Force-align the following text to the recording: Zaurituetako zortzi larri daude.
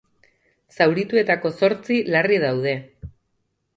Zaurituetako 0.77 1.53
zortzi 1.59 1.99
larri 2.15 2.41
daude. 2.45 2.77